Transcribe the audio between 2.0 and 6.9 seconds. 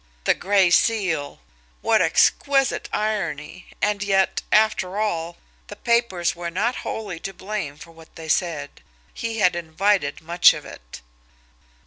exquisite irony! And yet, after all, the papers were not